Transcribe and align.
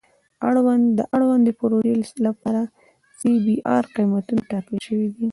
د 0.97 0.99
اړوندې 1.15 1.51
پروژې 1.59 1.93
لپاره 2.25 2.61
سی 3.17 3.31
بي 3.45 3.55
ار 3.75 3.83
قیمتونه 3.95 4.41
ټاکل 4.51 4.75
شوي 4.85 5.09
دي 5.15 5.27